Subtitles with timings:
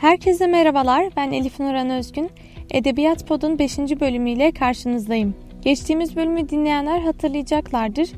[0.00, 2.30] Herkese merhabalar, ben Elif Nuran Özgün.
[2.70, 3.78] Edebiyat Pod'un 5.
[3.78, 5.34] bölümüyle karşınızdayım.
[5.62, 8.10] Geçtiğimiz bölümü dinleyenler hatırlayacaklardır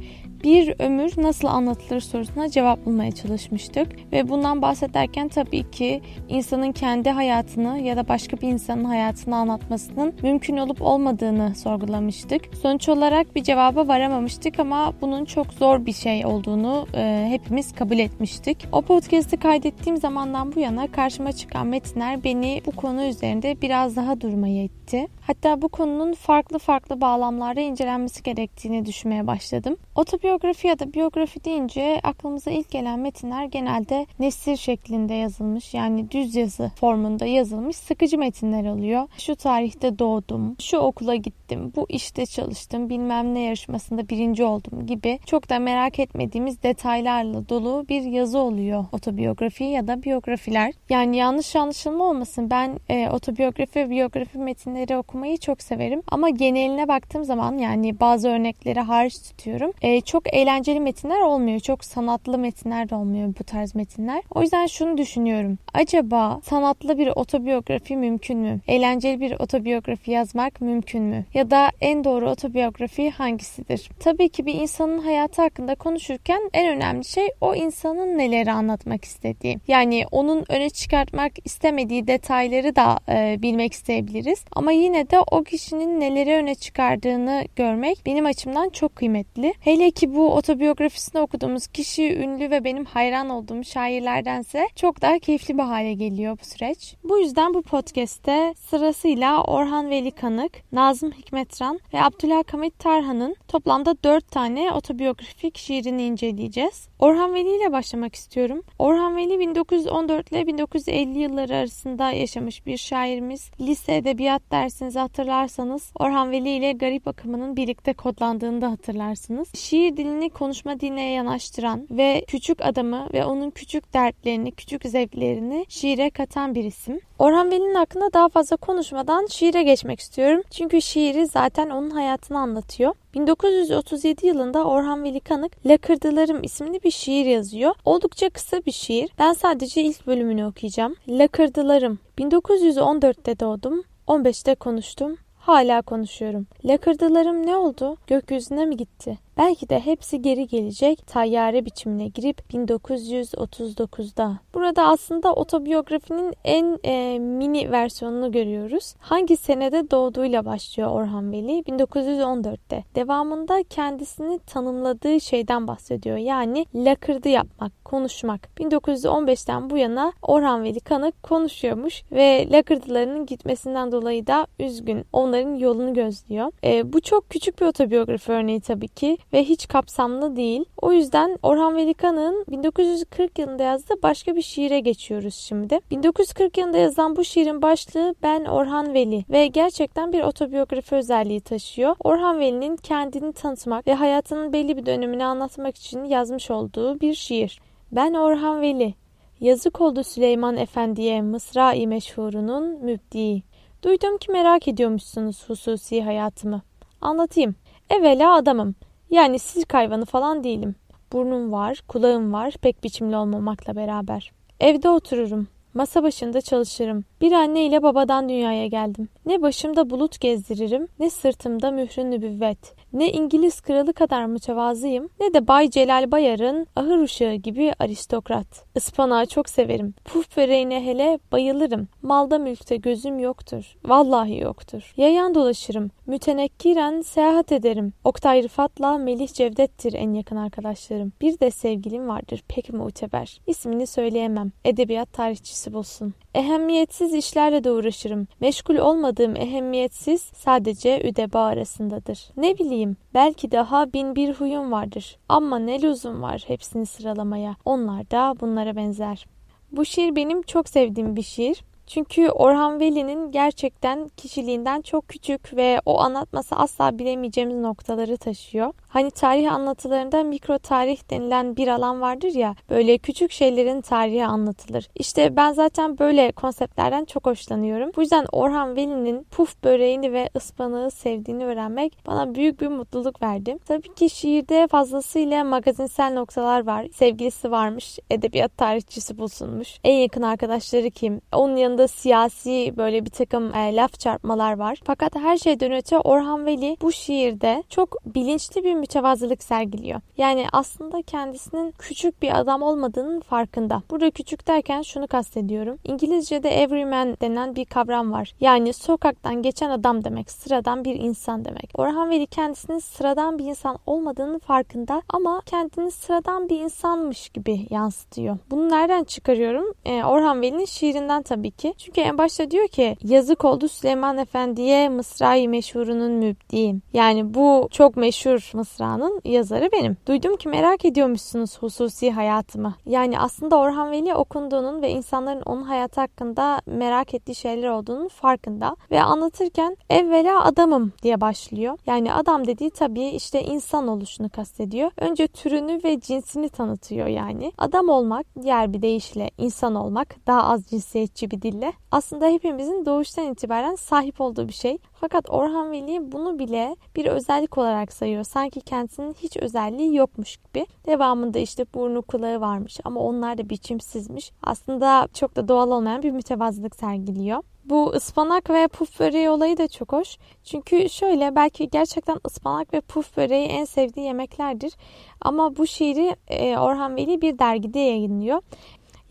[0.45, 4.13] bir ömür nasıl anlatılır sorusuna cevap bulmaya çalışmıştık.
[4.13, 10.15] Ve bundan bahsederken tabii ki insanın kendi hayatını ya da başka bir insanın hayatını anlatmasının
[10.23, 12.43] mümkün olup olmadığını sorgulamıştık.
[12.63, 17.99] Sonuç olarak bir cevaba varamamıştık ama bunun çok zor bir şey olduğunu e, hepimiz kabul
[17.99, 18.69] etmiştik.
[18.73, 24.21] O podcast'i kaydettiğim zamandan bu yana karşıma çıkan metinler beni bu konu üzerinde biraz daha
[24.21, 25.07] durmaya itti.
[25.21, 29.77] Hatta bu konunun farklı farklı bağlamlarda incelenmesi gerektiğini düşünmeye başladım.
[29.95, 30.32] Otobiyografi
[30.65, 36.71] ya da biyografi deyince aklımıza ilk gelen metinler genelde nesir şeklinde yazılmış yani düz yazı
[36.77, 39.09] formunda yazılmış sıkıcı metinler oluyor.
[39.19, 45.19] Şu tarihte doğdum, şu okula gittim, bu işte çalıştım, bilmem ne yarışmasında birinci oldum gibi
[45.27, 50.73] çok da merak etmediğimiz detaylarla dolu bir yazı oluyor otobiyografi ya da biyografiler.
[50.89, 56.03] Yani yanlış anlaşılma olmasın ben e, otobiyografi ve biyografi metinleri okumayı çok severim.
[56.09, 59.73] Ama geneline baktığım zaman yani bazı örnekleri hariç tutuyorum.
[59.83, 61.61] E, çok eğlenceli metinler olmuyor.
[61.61, 64.23] Çok sanatlı metinler de olmuyor bu tarz metinler.
[64.35, 65.59] O yüzden şunu düşünüyorum.
[65.75, 68.61] Acaba sanatlı bir otobiyografi mümkün mü?
[68.69, 71.25] Eğlenceli bir otobiyografi yazmak mümkün mü?
[71.35, 73.91] Ya da en doğru otobiyografi hangisidir?
[74.01, 79.59] Tabii ki bir insanın hayatı hakkında konuşurken en önemli şey o insanın neleri anlatmak istediği.
[79.69, 84.45] Yani onun öne çıkartmak istemediği detayları da e, bilmek isteyebiliriz.
[84.53, 89.55] Ama yine de o kişinin neleri öne çıkardığını görmek benim açımdan çok kıymetli.
[89.61, 95.59] Hele ki bu otobiyografisini okuduğumuz kişi ünlü ve benim hayran olduğum şairlerdense çok daha keyifli
[95.59, 96.95] bir hale geliyor bu süreç.
[97.05, 104.31] Bu yüzden bu podcast'te sırasıyla Orhan Veli Kanık, Nazım Hikmetran ve Abdülhakamit Tarhan'ın toplamda 4
[104.31, 106.89] tane otobiyografik şiirini inceleyeceğiz.
[106.99, 108.63] Orhan Veli ile başlamak istiyorum.
[108.79, 113.51] Orhan Veli 1914 ile 1950 yılları arasında yaşamış bir şairimiz.
[113.61, 119.55] Lise edebiyat dersinizi hatırlarsanız Orhan Veli ile garip akımının birlikte kodlandığını da hatırlarsınız.
[119.55, 126.11] Şiir dilini konuşma diline yanaştıran ve küçük adamı ve onun küçük dertlerini, küçük zevklerini şiire
[126.11, 127.01] katan bir isim.
[127.19, 130.43] Orhan Veli'nin hakkında daha fazla konuşmadan şiire geçmek istiyorum.
[130.51, 132.95] Çünkü şiiri zaten onun hayatını anlatıyor.
[133.15, 137.75] 1937 yılında Orhan Veli Kanık Lakırdılarım isimli bir şiir yazıyor.
[137.85, 139.11] Oldukça kısa bir şiir.
[139.19, 140.95] Ben sadece ilk bölümünü okuyacağım.
[141.09, 141.99] Lakırdılarım.
[142.19, 143.83] 1914'te doğdum.
[144.09, 145.17] 15'te konuştum.
[145.43, 146.47] Hala konuşuyorum.
[146.65, 147.97] Lakırdılarım ne oldu?
[148.07, 149.19] Gökyüzüne mi gitti?
[149.37, 154.39] Belki de hepsi geri gelecek tayyare biçimine girip 1939'da.
[154.55, 158.95] Burada aslında otobiyografinin en e, mini versiyonunu görüyoruz.
[158.99, 161.61] Hangi senede doğduğuyla başlıyor Orhan Veli?
[161.61, 162.85] 1914'te.
[162.95, 166.17] Devamında kendisini tanımladığı şeyden bahsediyor.
[166.17, 168.49] Yani lakırdı yapmak, konuşmak.
[168.59, 175.05] 1915'ten bu yana Orhan Veli Kanık konuşuyormuş ve lakırdılarının gitmesinden dolayı da üzgün.
[175.13, 176.53] Onların yolunu gözlüyor.
[176.65, 180.65] E, bu çok küçük bir otobiyografi örneği tabii ki ve hiç kapsamlı değil.
[180.83, 185.81] O yüzden Orhan Veli Kanık'ın 1940 yılında yazdığı başka bir şiire geçiyoruz şimdi.
[185.91, 191.97] 1940 yılında yazılan bu şiirin başlığı Ben Orhan Veli ve gerçekten bir otobiyografi özelliği taşıyor.
[192.05, 197.61] Orhan Veli'nin kendini tanıtmak ve hayatının belli bir dönemini anlatmak için yazmış olduğu bir şiir.
[197.93, 198.95] Ben Orhan Veli.
[199.41, 203.43] Yazık oldu Süleyman Efendi'ye Mısra-i Meşhurunun mübdi.
[203.83, 206.63] Duydum ki merak ediyormuşsunuz hususi hayatımı.
[207.01, 207.55] Anlatayım.
[207.91, 208.75] Evvela adamım.
[209.13, 210.75] Yani sirk hayvanı falan değilim.
[211.13, 214.33] Burnum var, kulağım var pek biçimli olmamakla beraber.
[214.61, 215.49] Evde otururum.
[215.75, 217.05] Masa başında çalışırım.
[217.21, 219.09] Bir anne ile babadan dünyaya geldim.
[219.27, 222.75] Ne başımda bulut gezdiririm, ne sırtımda mührün nübüvvet.
[222.93, 228.47] Ne İngiliz kralı kadar mütevazıyım, ne de Bay Celal Bayar'ın ahır uşağı gibi aristokrat.
[228.75, 229.95] Ispanağı çok severim.
[230.05, 231.89] Puf böreğine hele bayılırım.
[232.03, 233.77] Malda mülkte gözüm yoktur.
[233.85, 234.93] Vallahi yoktur.
[234.97, 235.91] Yayan dolaşırım.
[236.07, 237.93] Mütenekkiren seyahat ederim.
[238.05, 241.13] Oktay Rıfat'la Melih Cevdet'tir en yakın arkadaşlarım.
[241.21, 243.41] Bir de sevgilim vardır pek muteber.
[243.47, 244.53] İsmini söyleyemem.
[244.65, 246.15] Edebiyat tarihçisi bulsun.
[246.35, 248.29] Ehemmiyetsiz işlerle de uğraşırım.
[248.41, 252.29] Meşgul olmadığım ehemmiyetsiz sadece üdeba arasındadır.
[252.37, 255.19] Ne bileyim belki daha bin bir huyum vardır.
[255.29, 257.57] Ama ne lüzum var hepsini sıralamaya.
[257.65, 259.27] Onlar da bunlara benzer.
[259.73, 261.65] Bu şiir benim çok sevdiğim bir şiir.
[261.87, 268.75] Çünkü Orhan Veli'nin gerçekten kişiliğinden çok küçük ve o anlatması asla bilemeyeceğimiz noktaları taşıyor.
[268.93, 274.89] Hani tarih anlatılarında mikro tarih denilen bir alan vardır ya böyle küçük şeylerin tarihi anlatılır.
[274.95, 277.91] İşte ben zaten böyle konseptlerden çok hoşlanıyorum.
[277.97, 283.59] Bu yüzden Orhan Veli'nin puf böreğini ve ıspanağı sevdiğini öğrenmek bana büyük bir mutluluk verdi.
[283.67, 286.87] Tabii ki şiirde fazlasıyla magazinsel noktalar var.
[286.95, 289.79] Sevgilisi varmış, edebiyat tarihçisi bulsunmuş.
[289.85, 291.21] En yakın arkadaşları kim?
[291.33, 294.81] Onun yanında siyasi böyle bir takım e, laf çarpmalar var.
[294.85, 300.01] Fakat her şeyden öte Orhan Veli bu şiirde çok bilinçli bir mütevazılık sergiliyor.
[300.17, 303.83] Yani aslında kendisinin küçük bir adam olmadığının farkında.
[303.91, 305.79] Burada küçük derken şunu kastediyorum.
[305.85, 308.33] İngilizce'de everyman denen bir kavram var.
[308.41, 311.71] Yani sokaktan geçen adam demek, sıradan bir insan demek.
[311.75, 318.39] Orhan Veli kendisinin sıradan bir insan olmadığının farkında ama kendini sıradan bir insanmış gibi yansıtıyor.
[318.51, 319.75] Bunu nereden çıkarıyorum?
[319.85, 321.75] Ee, Orhan Veli'nin şiirinden tabii ki.
[321.79, 326.83] Çünkü en başta diyor ki yazık oldu Süleyman Efendi'ye Mısra-i meşhurunun mübdiyim.
[326.93, 329.97] Yani bu çok meşhur Mısra'nın yazarı benim.
[330.07, 332.75] Duydum ki merak ediyormuşsunuz hususi hayatımı.
[332.87, 338.77] Yani aslında Orhan Veli okunduğunun ve insanların onun hayatı hakkında merak ettiği şeyler olduğunun farkında.
[338.91, 341.79] Ve anlatırken evvela adamım diye başlıyor.
[341.87, 344.91] Yani adam dediği tabii işte insan oluşunu kastediyor.
[344.97, 347.53] Önce türünü ve cinsini tanıtıyor yani.
[347.59, 353.25] Adam olmak diğer bir deyişle insan olmak daha az cinsiyetçi bir dille aslında hepimizin doğuştan
[353.25, 354.79] itibaren sahip olduğu bir şey.
[355.03, 358.25] Fakat Orhan Veli bunu bile bir özellik olarak sayıyor.
[358.25, 360.67] Sanki kendisinin hiç özelliği yokmuş gibi.
[360.87, 364.33] Devamında işte burnu kulağı varmış ama onlar da biçimsizmiş.
[364.43, 367.43] Aslında çok da doğal olmayan bir mütevazılık sergiliyor.
[367.65, 370.19] Bu ıspanak ve puf böreği olayı da çok hoş.
[370.45, 374.73] Çünkü şöyle belki gerçekten ıspanak ve puf böreği en sevdiği yemeklerdir.
[375.21, 378.43] Ama bu şiiri e, Orhan Veli bir dergide yayınlıyor.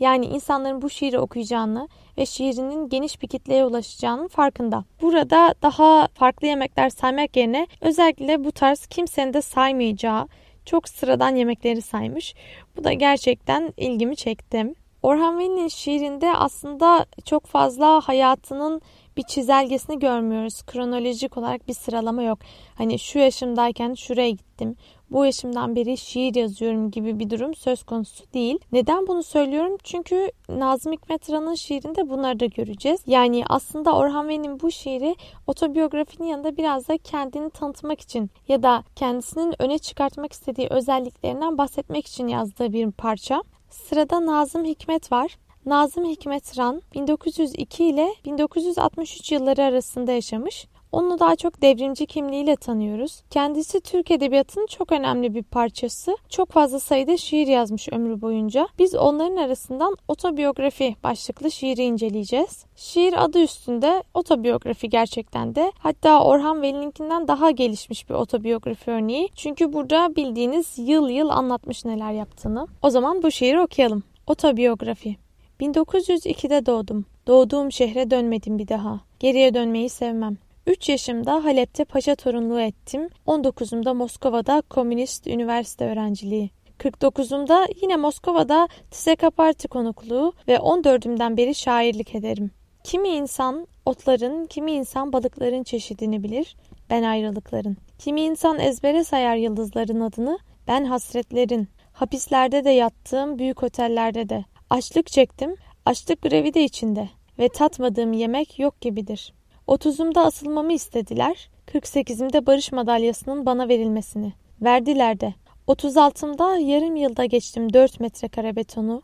[0.01, 1.87] Yani insanların bu şiiri okuyacağını
[2.17, 4.83] ve şiirinin geniş bir kitleye ulaşacağının farkında.
[5.01, 10.27] Burada daha farklı yemekler saymak yerine özellikle bu tarz kimsenin de saymayacağı
[10.65, 12.35] çok sıradan yemekleri saymış.
[12.77, 14.73] Bu da gerçekten ilgimi çekti.
[15.03, 18.81] Orhan Veli'nin şiirinde aslında çok fazla hayatının
[19.17, 20.63] bir çizelgesini görmüyoruz.
[20.63, 22.39] Kronolojik olarak bir sıralama yok.
[22.75, 24.75] Hani şu yaşımdayken şuraya gittim.
[25.11, 28.59] Bu yaşımdan beri şiir yazıyorum gibi bir durum söz konusu değil.
[28.71, 29.77] Neden bunu söylüyorum?
[29.83, 33.01] Çünkü Nazım Hikmet Ran'ın şiirinde bunları da göreceğiz.
[33.07, 35.15] Yani aslında Orhan Veli'nin bu şiiri
[35.47, 42.07] otobiyografinin yanında biraz da kendini tanıtmak için ya da kendisinin öne çıkartmak istediği özelliklerinden bahsetmek
[42.07, 43.43] için yazdığı bir parça.
[43.69, 45.37] Sırada Nazım Hikmet var.
[45.65, 50.67] Nazım Hikmet Ran 1902 ile 1963 yılları arasında yaşamış.
[50.91, 53.23] Onu daha çok devrimci kimliğiyle tanıyoruz.
[53.29, 56.17] Kendisi Türk Edebiyatı'nın çok önemli bir parçası.
[56.29, 58.67] Çok fazla sayıda şiir yazmış ömrü boyunca.
[58.79, 62.65] Biz onların arasından otobiyografi başlıklı şiiri inceleyeceğiz.
[62.75, 65.71] Şiir adı üstünde otobiyografi gerçekten de.
[65.79, 69.29] Hatta Orhan Veli'ninkinden daha gelişmiş bir otobiyografi örneği.
[69.35, 72.67] Çünkü burada bildiğiniz yıl yıl anlatmış neler yaptığını.
[72.81, 74.03] O zaman bu şiiri okuyalım.
[74.27, 75.15] Otobiyografi
[75.61, 77.05] 1902'de doğdum.
[77.27, 78.99] Doğduğum şehre dönmedim bir daha.
[79.19, 80.37] Geriye dönmeyi sevmem.
[80.67, 83.09] 3 yaşımda Halep'te paşa torunluğu ettim.
[83.27, 86.49] 19'umda Moskova'da komünist üniversite öğrenciliği.
[86.79, 92.51] 49'umda yine Moskova'da TSK Parti konukluğu ve 14'ümden beri şairlik ederim.
[92.83, 96.55] Kimi insan otların, kimi insan balıkların çeşidini bilir,
[96.89, 97.77] ben ayrılıkların.
[97.99, 101.67] Kimi insan ezbere sayar yıldızların adını, ben hasretlerin.
[101.93, 104.45] Hapislerde de yattığım, büyük otellerde de.
[104.71, 107.09] Açlık çektim, açlık grevi de içinde
[107.39, 109.33] ve tatmadığım yemek yok gibidir.
[109.67, 114.33] 30'umda asılmamı istediler, 48'imde barış madalyasının bana verilmesini.
[114.61, 115.33] Verdiler de.
[115.67, 119.01] 36'mda yarım yılda geçtim 4 metrekare betonu.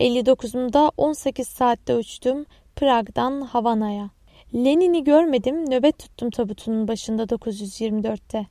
[0.00, 2.46] 59'umda 18 saatte uçtum
[2.76, 4.10] Prag'dan Havana'ya.
[4.54, 8.46] Lenin'i görmedim, nöbet tuttum tabutunun başında 924'te.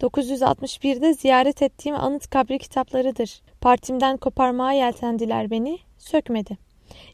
[0.00, 3.40] 961'de ziyaret ettiğim anıt kabri kitaplarıdır.
[3.60, 6.58] Partimden koparmaya yeltendiler beni, sökmedi.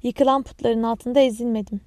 [0.03, 1.81] Yıkılan putların altında ezilmedim.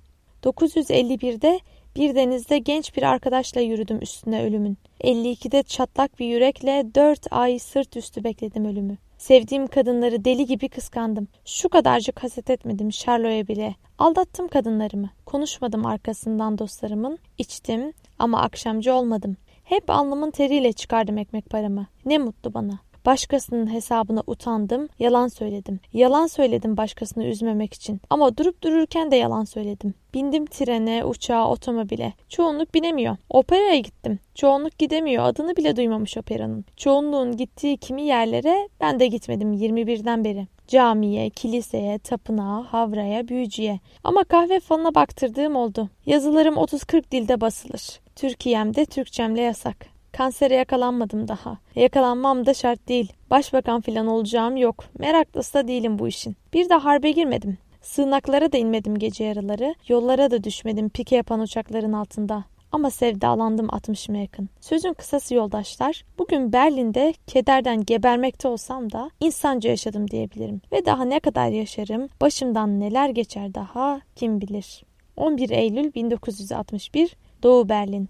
[0.43, 1.59] 951'de
[1.95, 4.77] bir denizde genç bir arkadaşla yürüdüm üstüne ölümün.
[5.01, 8.97] 52'de çatlak bir yürekle 4 ay sırt üstü bekledim ölümü.
[9.17, 11.27] Sevdiğim kadınları deli gibi kıskandım.
[11.45, 13.75] Şu kadarcık haset etmedim Şarlo'ya bile.
[13.97, 15.09] Aldattım kadınlarımı.
[15.25, 17.19] Konuşmadım arkasından dostlarımın.
[17.37, 19.37] İçtim ama akşamcı olmadım.
[19.63, 21.87] Hep alnımın teriyle çıkardım ekmek paramı.
[22.05, 22.79] Ne mutlu bana.
[23.05, 25.79] Başkasının hesabına utandım, yalan söyledim.
[25.93, 28.01] Yalan söyledim başkasını üzmemek için.
[28.09, 29.93] Ama durup dururken de yalan söyledim.
[30.13, 32.13] Bindim trene, uçağa, otomobile.
[32.29, 33.17] Çoğunluk binemiyor.
[33.29, 34.19] Operaya gittim.
[34.35, 35.23] Çoğunluk gidemiyor.
[35.23, 36.65] Adını bile duymamış operanın.
[36.77, 40.47] Çoğunluğun gittiği kimi yerlere ben de gitmedim 21'den beri.
[40.67, 43.79] Camiye, kiliseye, tapınağa, havraya, büyücüye.
[44.03, 45.89] Ama kahve falına baktırdığım oldu.
[46.05, 47.99] Yazılarım 30-40 dilde basılır.
[48.15, 49.98] Türkiye'mde Türkçemle yasak.
[50.19, 51.57] Kansere yakalanmadım daha.
[51.75, 53.13] Yakalanmam da şart değil.
[53.29, 54.85] Başbakan filan olacağım yok.
[54.97, 56.35] Meraklısı da değilim bu işin.
[56.53, 57.57] Bir de harbe girmedim.
[57.81, 59.75] Sığınaklara da inmedim gece yarıları.
[59.87, 62.43] Yollara da düşmedim pike yapan uçakların altında.
[62.71, 64.49] Ama sevdalandım 60'ıma yakın.
[64.61, 70.61] Sözün kısası yoldaşlar, bugün Berlin'de kederden gebermekte olsam da insanca yaşadım diyebilirim.
[70.71, 74.83] Ve daha ne kadar yaşarım, başımdan neler geçer daha kim bilir.
[75.17, 78.09] 11 Eylül 1961 Doğu Berlin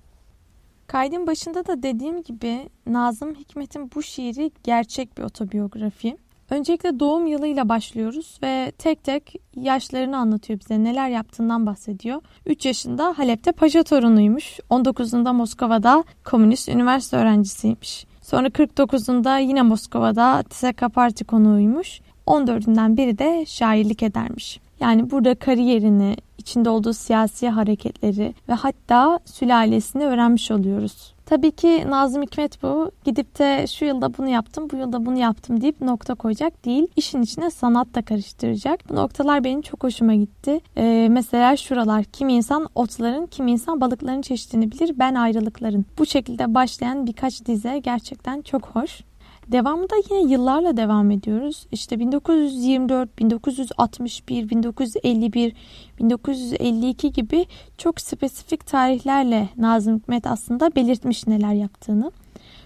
[0.90, 6.18] Kaydın başında da dediğim gibi Nazım Hikmet'in bu şiiri gerçek bir otobiyografi.
[6.50, 10.84] Öncelikle doğum yılıyla başlıyoruz ve tek tek yaşlarını anlatıyor bize.
[10.84, 12.22] Neler yaptığından bahsediyor.
[12.46, 14.60] 3 yaşında Halep'te paşa torunuymuş.
[14.70, 18.06] 19'unda Moskova'da komünist üniversite öğrencisiymiş.
[18.22, 22.02] Sonra 49'unda yine Moskova'da TSK Parti konuğuymuş.
[22.28, 24.60] 14'ünden biri de şairlik edermiş.
[24.80, 31.14] Yani burada kariyerini, içinde olduğu siyasi hareketleri ve hatta sülalesini öğrenmiş oluyoruz.
[31.26, 32.92] Tabii ki Nazım Hikmet bu.
[33.06, 36.88] Gidip de şu yılda bunu yaptım, bu yılda bunu yaptım deyip nokta koyacak değil.
[36.96, 38.90] İşin içine sanat da karıştıracak.
[38.90, 40.60] Bu noktalar benim çok hoşuma gitti.
[40.78, 42.04] Ee, mesela şuralar.
[42.04, 45.00] Kim insan otların, kim insan balıkların çeşidini bilir.
[45.00, 45.86] Ben ayrılıkların.
[45.98, 49.02] Bu şekilde başlayan birkaç dize gerçekten çok hoş.
[49.52, 51.68] Devamında yine yıllarla devam ediyoruz.
[51.72, 55.56] İşte 1924, 1961, 1951,
[56.00, 57.46] 1952 gibi
[57.78, 62.12] çok spesifik tarihlerle Nazım Hikmet aslında belirtmiş neler yaptığını.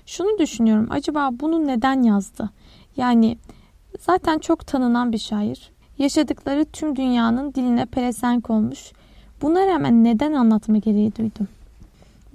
[0.05, 0.87] Şunu düşünüyorum.
[0.89, 2.49] Acaba bunu neden yazdı?
[2.97, 3.37] Yani
[3.99, 5.71] zaten çok tanınan bir şair.
[5.97, 8.91] Yaşadıkları tüm dünyanın diline pelesenk olmuş.
[9.41, 11.47] Buna rağmen neden anlatma gereği duydum?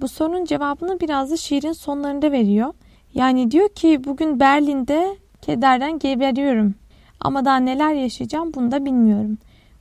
[0.01, 2.73] Bu sorunun cevabını biraz da şiirin sonlarında veriyor.
[3.13, 6.75] Yani diyor ki bugün Berlin'de kederden geberiyorum.
[7.19, 9.37] Ama daha neler yaşayacağım bunu da bilmiyorum.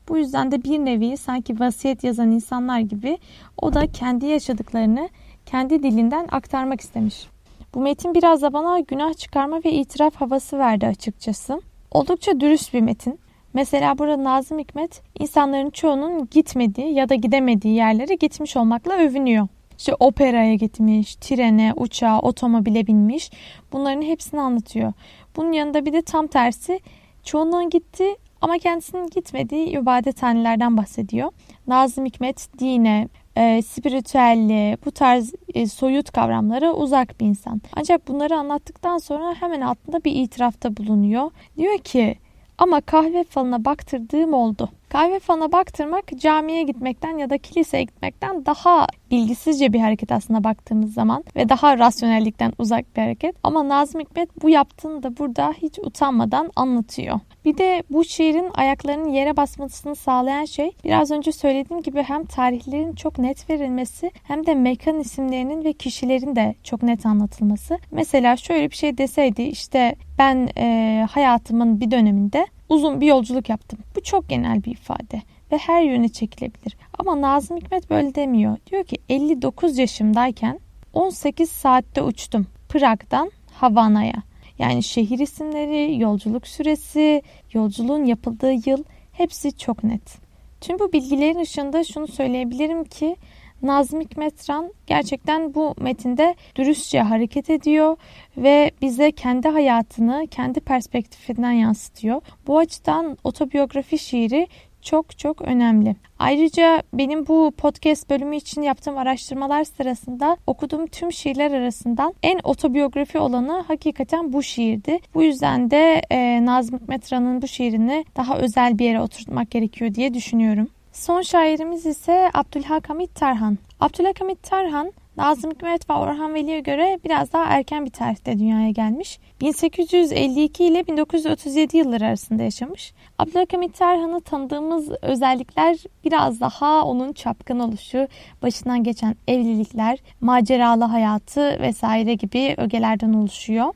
[0.08, 3.18] Bu yüzden de bir nevi sanki vasiyet yazan insanlar gibi
[3.62, 5.08] o da kendi yaşadıklarını
[5.46, 7.26] kendi dilinden aktarmak istemiş.
[7.74, 11.60] Bu metin biraz da bana günah çıkarma ve itiraf havası verdi açıkçası.
[11.90, 13.18] Oldukça dürüst bir metin.
[13.54, 19.48] Mesela burada Nazım Hikmet insanların çoğunun gitmediği ya da gidemediği yerlere gitmiş olmakla övünüyor.
[19.78, 23.30] İşte operaya gitmiş, trene, uçağa, otomobile binmiş.
[23.72, 24.92] Bunların hepsini anlatıyor.
[25.36, 26.80] Bunun yanında bir de tam tersi
[27.24, 28.04] çoğunluğun gitti
[28.40, 31.30] ama kendisinin gitmediği ibadethanelerden bahsediyor.
[31.66, 37.60] Nazım Hikmet dine, e, spiritüelliğe, bu tarz e, soyut kavramlara uzak bir insan.
[37.76, 41.30] Ancak bunları anlattıktan sonra hemen altında bir itirafta bulunuyor.
[41.56, 42.18] Diyor ki
[42.58, 44.68] ama kahve falına baktırdığım oldu.
[44.88, 50.94] Kahve falına baktırmak camiye gitmekten ya da kiliseye gitmekten daha bilgisizce bir hareket aslında baktığımız
[50.94, 53.36] zaman ve daha rasyonellikten uzak bir hareket.
[53.42, 57.20] Ama Nazım Hikmet bu yaptığını da burada hiç utanmadan anlatıyor.
[57.44, 62.94] Bir de bu şiirin ayaklarının yere basmasını sağlayan şey biraz önce söylediğim gibi hem tarihlerin
[62.94, 67.78] çok net verilmesi hem de mekan isimlerinin ve kişilerin de çok net anlatılması.
[67.90, 73.78] Mesela şöyle bir şey deseydi işte ben e, hayatımın bir döneminde uzun bir yolculuk yaptım.
[73.96, 75.22] Bu çok genel bir ifade
[75.52, 76.76] ve her yöne çekilebilir.
[76.98, 78.56] Ama Nazım Hikmet böyle demiyor.
[78.70, 80.60] Diyor ki 59 yaşımdayken
[80.92, 84.22] 18 saatte uçtum Prag'dan Havana'ya.
[84.58, 87.22] Yani şehir isimleri, yolculuk süresi,
[87.52, 90.18] yolculuğun yapıldığı yıl hepsi çok net.
[90.60, 93.16] Tüm bu bilgilerin ışığında şunu söyleyebilirim ki
[93.62, 97.96] Nazım Hikmetran gerçekten bu metinde dürüstçe hareket ediyor
[98.36, 102.20] ve bize kendi hayatını kendi perspektifinden yansıtıyor.
[102.46, 104.48] Bu açıdan otobiyografi şiiri
[104.82, 105.96] çok çok önemli.
[106.18, 113.18] Ayrıca benim bu podcast bölümü için yaptığım araştırmalar sırasında okuduğum tüm şiirler arasından en otobiyografi
[113.18, 114.98] olanı hakikaten bu şiirdi.
[115.14, 119.94] Bu yüzden de e, Nazım Hikmet Ran'ın bu şiirini daha özel bir yere oturtmak gerekiyor
[119.94, 120.68] diye düşünüyorum.
[120.98, 123.58] Son şairimiz ise Abdülhakamit Tarhan.
[123.80, 129.18] Abdülhakamit Tarhan Nazım Hikmet ve Orhan Veli'ye göre biraz daha erken bir tarihte dünyaya gelmiş.
[129.40, 132.92] 1852 ile 1937 yılları arasında yaşamış.
[133.18, 138.08] Abdülhamit Tarhan'ı tanıdığımız özellikler biraz daha onun çapkın oluşu,
[138.42, 143.74] başından geçen evlilikler, maceralı hayatı vesaire gibi ögelerden oluşuyor.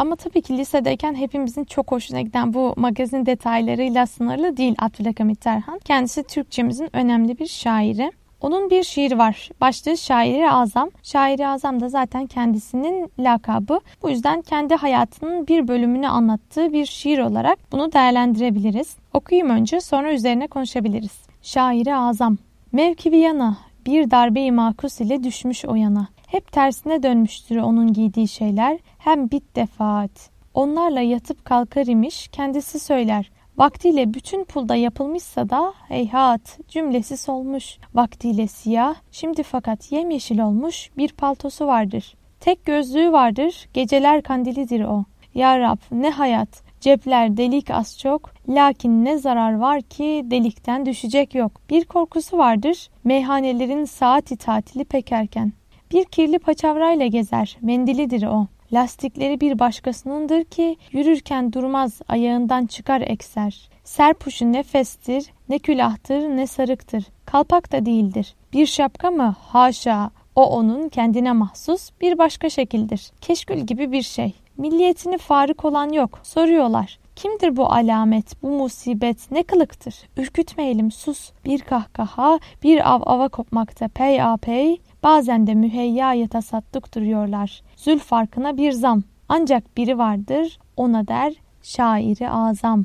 [0.00, 5.78] Ama tabii ki lisedeyken hepimizin çok hoşuna giden bu magazin detaylarıyla sınırlı değil Abdülhamit Tarhan.
[5.78, 8.12] Kendisi Türkçemizin önemli bir şairi.
[8.40, 9.48] Onun bir şiiri var.
[9.60, 10.90] Başlığı Şairi Azam.
[11.02, 13.80] Şairi Azam da zaten kendisinin lakabı.
[14.02, 18.96] Bu yüzden kendi hayatının bir bölümünü anlattığı bir şiir olarak bunu değerlendirebiliriz.
[19.14, 21.22] Okuyayım önce sonra üzerine konuşabiliriz.
[21.42, 22.36] Şairi Azam.
[22.72, 26.08] Mevkibi yana bir darbe-i makus ile düşmüş o yana.
[26.30, 28.78] Hep tersine dönmüştür onun giydiği şeyler.
[28.98, 30.30] Hem bit defaat.
[30.54, 33.30] Onlarla yatıp kalkar imiş kendisi söyler.
[33.58, 37.78] Vaktiyle bütün pulda yapılmışsa da heyhat cümlesi solmuş.
[37.94, 42.14] Vaktiyle siyah, şimdi fakat yemyeşil olmuş bir paltosu vardır.
[42.40, 45.04] Tek gözlüğü vardır, geceler kandilidir o.
[45.34, 51.34] Ya Rab ne hayat, cepler delik az çok, lakin ne zarar var ki delikten düşecek
[51.34, 51.60] yok.
[51.70, 55.59] Bir korkusu vardır, meyhanelerin saati tatili pekerken.
[55.92, 58.46] Bir kirli paçavrayla gezer, mendilidir o.
[58.72, 63.68] Lastikleri bir başkasınındır ki yürürken durmaz ayağından çıkar ekser.
[63.84, 67.04] Serpuşu ne festir, ne külahtır, ne sarıktır.
[67.26, 68.34] Kalpak da değildir.
[68.52, 69.36] Bir şapka mı?
[69.40, 70.10] Haşa.
[70.36, 73.10] O onun kendine mahsus bir başka şekildir.
[73.20, 74.34] Keşkül gibi bir şey.
[74.56, 76.20] Milliyetini farık olan yok.
[76.22, 76.98] Soruyorlar.
[77.16, 79.94] Kimdir bu alamet, bu musibet, ne kılıktır?
[80.16, 81.32] Ürkütmeyelim sus.
[81.44, 84.80] Bir kahkaha, bir av ava kopmakta pey a pey.
[85.02, 87.62] Bazen de müheyyaya tasadduk duruyorlar.
[87.76, 89.02] Zül farkına bir zam.
[89.28, 92.84] Ancak biri vardır, ona der şairi azam.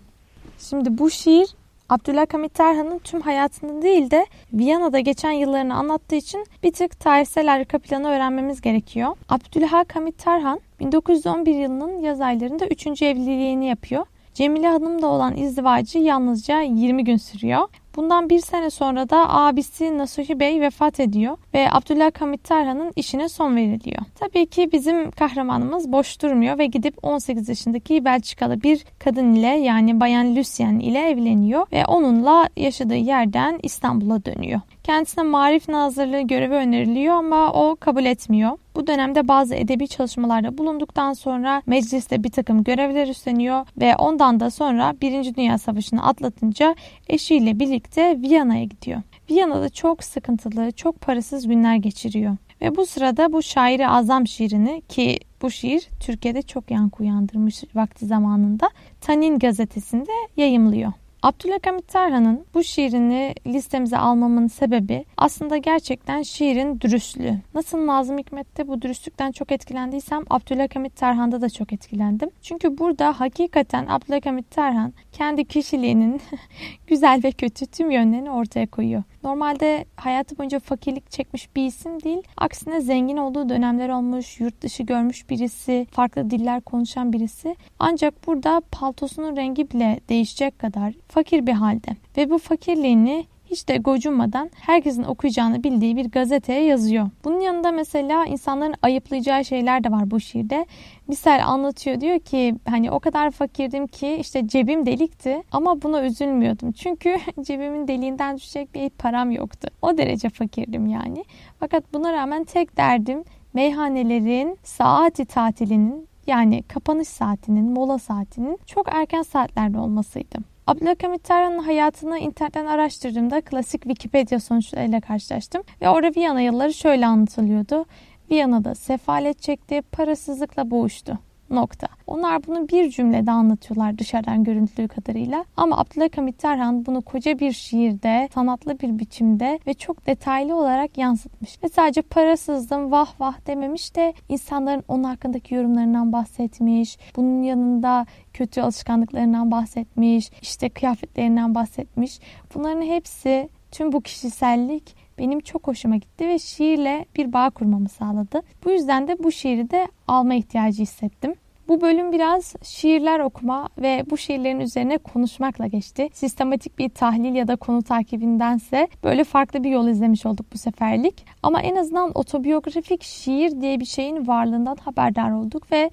[0.60, 1.48] Şimdi bu şiir
[1.90, 7.80] Abdülhamit Terhan'ın tüm hayatını değil de Viyana'da geçen yıllarını anlattığı için bir tık tarihsel arka
[7.80, 9.16] planı öğrenmemiz gerekiyor.
[9.30, 13.02] Abdülhamit Terhan 1911 yılının yaz aylarında 3.
[13.02, 14.06] evliliğini yapıyor.
[14.34, 17.68] Cemile Hanım'la olan izdivacı yalnızca 20 gün sürüyor.
[17.96, 23.56] Bundan bir sene sonra da abisi Nasuhi Bey vefat ediyor ve Abdülhamit Tarhan'ın işine son
[23.56, 24.02] veriliyor.
[24.20, 30.00] Tabii ki bizim kahramanımız boş durmuyor ve gidip 18 yaşındaki Belçikalı bir kadın ile yani
[30.00, 34.62] Bayan Lucien ile evleniyor ve onunla yaşadığı yerden İstanbul'a dönüyor.
[34.84, 38.58] Kendisine marif nazırlığı görevi öneriliyor ama o kabul etmiyor.
[38.76, 44.50] Bu dönemde bazı edebi çalışmalarda bulunduktan sonra mecliste bir takım görevler üstleniyor ve ondan da
[44.50, 46.76] sonra Birinci Dünya Savaşı'nı atlatınca
[47.08, 49.02] eşiyle birlikte Viyana'ya gidiyor.
[49.30, 52.38] Viyana'da çok sıkıntılı, çok parasız günler geçiriyor.
[52.62, 58.06] Ve bu sırada bu şairi azam şiirini ki bu şiir Türkiye'de çok yankı uyandırmış vakti
[58.06, 58.70] zamanında
[59.02, 60.94] Tanin gazetesinde yayımlıyor.
[61.26, 67.38] Abdülhamit Tarhan'ın bu şiirini listemize almamın sebebi aslında gerçekten şiirin dürüstlüğü.
[67.54, 72.30] Nasıl Nazım Hikmet'te bu dürüstlükten çok etkilendiysem Abdülhamit Tarhan'da da çok etkilendim.
[72.42, 76.22] Çünkü burada hakikaten Abdülhamit Tarhan kendi kişiliğinin
[76.88, 79.04] güzel ve kötü tüm yönlerini ortaya koyuyor.
[79.26, 82.22] Normalde hayatı boyunca fakirlik çekmiş bir isim değil.
[82.38, 87.56] Aksine zengin olduğu dönemler olmuş, yurt dışı görmüş birisi, farklı diller konuşan birisi.
[87.80, 91.96] Ancak burada paltosunun rengi bile değişecek kadar fakir bir halde.
[92.18, 97.10] Ve bu fakirliğini hiç de gocunmadan herkesin okuyacağını bildiği bir gazeteye yazıyor.
[97.24, 100.66] Bunun yanında mesela insanların ayıplayacağı şeyler de var bu şiirde.
[101.08, 106.72] Misal anlatıyor diyor ki hani o kadar fakirdim ki işte cebim delikti ama buna üzülmüyordum.
[106.72, 109.68] Çünkü cebimin deliğinden düşecek bir param yoktu.
[109.82, 111.26] O derece fakirdim yani.
[111.60, 119.22] Fakat buna rağmen tek derdim meyhanelerin saati tatilinin yani kapanış saatinin, mola saatinin çok erken
[119.22, 120.55] saatlerde olmasıydı.
[120.68, 125.64] Abdülhamit Tarhan'ın hayatını internetten araştırdığımda klasik Wikipedia sonuçlarıyla karşılaştım.
[125.82, 127.86] Ve orada Viyana yılları şöyle anlatılıyordu.
[128.32, 131.20] Viyana'da sefalet çekti, parasızlıkla boğuştu.
[131.50, 131.88] Nokta.
[132.08, 135.46] Onlar bunu bir cümlede anlatıyorlar dışarıdan görüntülü kadarıyla.
[135.58, 141.64] Ama Abdülhamit Tarhan bunu koca bir şiirde, sanatlı bir biçimde ve çok detaylı olarak yansıtmış.
[141.64, 146.98] Ve sadece parasızdım vah vah dememiş de insanların onun hakkındaki yorumlarından bahsetmiş.
[147.16, 150.32] Bunun yanında kötü alışkanlıklarından bahsetmiş.
[150.42, 152.20] işte kıyafetlerinden bahsetmiş.
[152.56, 158.42] Bunların hepsi tüm bu kişisellik benim çok hoşuma gitti ve şiirle bir bağ kurmamı sağladı.
[158.66, 161.36] Bu yüzden de bu şiiri de alma ihtiyacı hissettim.
[161.68, 166.10] Bu bölüm biraz şiirler okuma ve bu şiirlerin üzerine konuşmakla geçti.
[166.14, 171.26] Sistematik bir tahlil ya da konu takibindense böyle farklı bir yol izlemiş olduk bu seferlik.
[171.44, 175.90] Ama en azından otobiyografik şiir diye bir şeyin varlığından haberdar olduk ve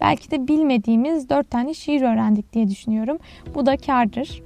[0.00, 3.18] belki de bilmediğimiz dört tane şiir öğrendik diye düşünüyorum.
[3.54, 4.42] Bu da kardır.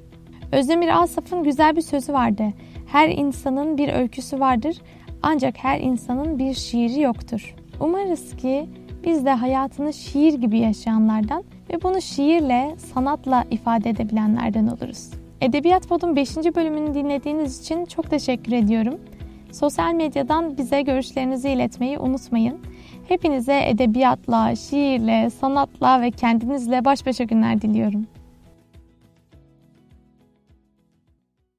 [0.52, 2.44] Özdemir Asaf'ın güzel bir sözü vardı.
[2.92, 4.76] Her insanın bir öyküsü vardır
[5.22, 7.54] ancak her insanın bir şiiri yoktur.
[7.80, 8.66] Umarız ki
[9.04, 15.10] biz de hayatını şiir gibi yaşayanlardan ve bunu şiirle, sanatla ifade edebilenlerden oluruz.
[15.40, 16.36] Edebiyat Pod'un 5.
[16.36, 19.00] bölümünü dinlediğiniz için çok teşekkür ediyorum.
[19.52, 22.58] Sosyal medyadan bize görüşlerinizi iletmeyi unutmayın.
[23.08, 28.06] Hepinize edebiyatla, şiirle, sanatla ve kendinizle baş başa günler diliyorum.